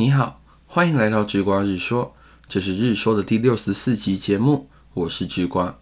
[0.00, 2.14] 你好，欢迎来到智瓜日说，
[2.48, 5.78] 这是日说的第六十四集节目，我是智瓜。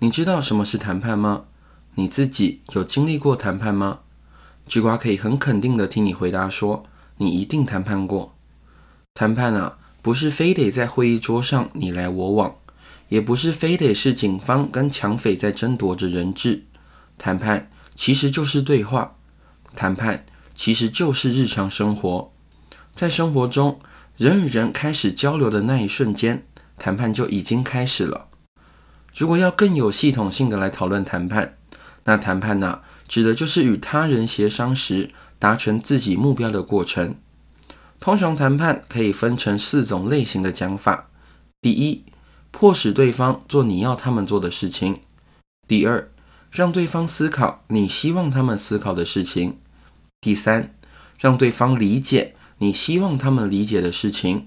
[0.00, 1.44] 你知道什么是谈判吗？
[1.94, 4.00] 你自己有经历过谈判吗？
[4.66, 6.86] 智瓜可以很肯定的听你回答说，
[7.18, 8.34] 你一定谈判过。
[9.14, 12.56] 谈判啊，不是非得在会议桌上你来我往，
[13.10, 16.64] 也不是非得是警方跟抢匪在争夺着人质。
[17.16, 19.14] 谈判其实就是对话，
[19.76, 22.32] 谈判其实就是日常生活。
[22.96, 23.78] 在生活中，
[24.16, 26.46] 人与人开始交流的那一瞬间，
[26.78, 28.28] 谈判就已经开始了。
[29.14, 31.58] 如果要更有系统性的来讨论谈判，
[32.04, 37.16] 那谈判呢，指的就是与他人协商时达成自己目标的过程。
[38.00, 41.10] 通常谈判可以分成四种类型的讲法：
[41.60, 42.02] 第一，
[42.50, 44.94] 迫使对方做你要他们做的事情；
[45.68, 46.08] 第二，
[46.50, 49.58] 让对方思考你希望他们思考的事情；
[50.22, 50.74] 第三，
[51.20, 54.46] 让对方理解你希望他们理解的事情；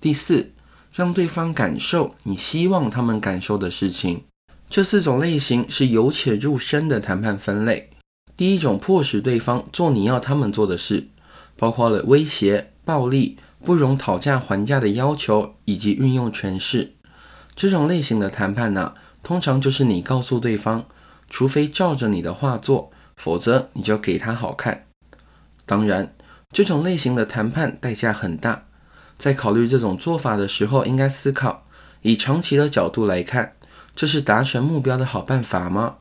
[0.00, 0.52] 第四，
[0.92, 4.24] 让对方感受你希望他们感受的事情。
[4.68, 7.90] 这四种类型是由浅入深的谈判分类。
[8.36, 11.08] 第一种，迫使对方做你要他们做的事，
[11.56, 12.68] 包括了威胁。
[12.84, 16.94] 暴力、不容讨价还价的要求以及运用权势，
[17.54, 20.84] 这种类型的谈判呢，通常就是你告诉对方，
[21.30, 24.86] 除非照着你的话做，否则你就给他好看。
[25.64, 26.12] 当然，
[26.52, 28.66] 这种类型的谈判代价很大，
[29.16, 31.66] 在考虑这种做法的时候，应该思考，
[32.02, 33.54] 以长期的角度来看，
[33.96, 35.96] 这是达成目标的好办法吗？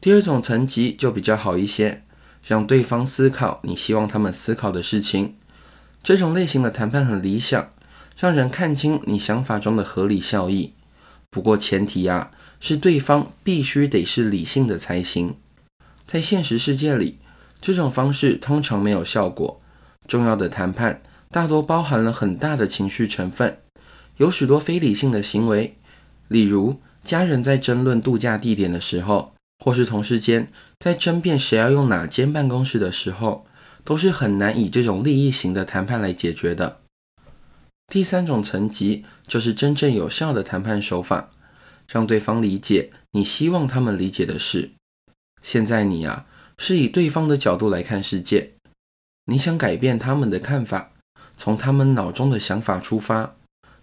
[0.00, 2.04] 第二种层级就比较好一些，
[2.46, 5.36] 让对方思考你希望他们思考的事情。
[6.02, 7.72] 这种类型的谈判很理想，
[8.18, 10.72] 让人看清你想法中的合理效益。
[11.30, 15.36] 不过前提啊，是对方必须得是理性的才行。
[16.06, 17.18] 在现实世界里，
[17.60, 19.60] 这种方式通常没有效果。
[20.06, 23.58] 重要的谈判大多包含了很大的情绪成分，
[24.16, 25.76] 有许多非理性的行为，
[26.28, 29.34] 例如家人在争论度假地点的时候，
[29.64, 33.46] 或是同事间在争辩谁要用哪间办公室的时候。
[33.86, 36.80] 都是很难以这种利益型的谈判来解决的。
[37.86, 41.30] 第三种层级就是真正有效的谈判手法，
[41.86, 44.72] 让对方理解你希望他们理解的事。
[45.40, 46.26] 现在你啊，
[46.58, 48.54] 是以对方的角度来看世界，
[49.26, 50.92] 你想改变他们的看法，
[51.36, 53.36] 从他们脑中的想法出发，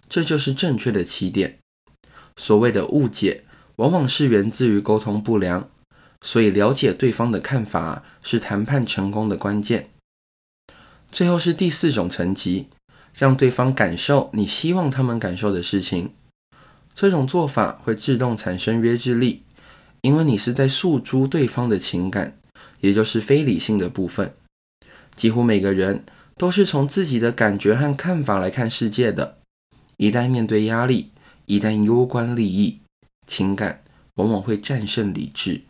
[0.08, 1.58] 这就是正确的起点。
[2.36, 3.44] 所谓的误解，
[3.76, 5.70] 往往是源自于沟通不良，
[6.22, 9.90] 所以了解对方的看法是谈判成功的关键。
[11.12, 12.68] 最后是第四种层级，
[13.14, 16.12] 让对方感受你希望他们感受的事情。
[16.92, 19.44] 这种做法会自动产生约制力，
[20.00, 22.36] 因为你是在诉诸对方的情感，
[22.80, 24.34] 也就是非理性的部分。
[25.16, 26.04] 几乎每个人
[26.36, 29.38] 都是从自己的感觉和看法来看世界的。
[29.96, 31.10] 一旦面对压力，
[31.46, 32.80] 一旦攸关利益，
[33.26, 33.82] 情感
[34.14, 35.62] 往往会战胜理智。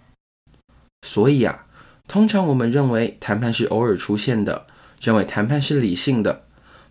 [1.07, 1.67] 所以啊，
[2.09, 4.67] 通常我们认为谈判是偶尔出现的。
[5.03, 6.45] 认为谈判是理性的，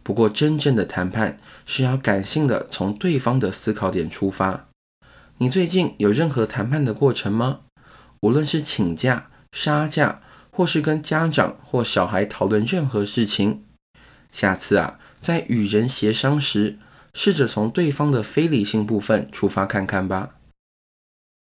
[0.04, 4.68] 不过真正的谈判是要感性的，从对方的思考点出发。
[5.40, 7.62] 你最近有任何谈判的过程吗？
[8.22, 10.20] 无论是请假、杀价，
[10.52, 13.64] 或是跟家长或小孩讨论任何事情，
[14.32, 16.78] 下次啊，在与人协商时，
[17.14, 20.32] 试着从对方的非理性部分出发看看吧。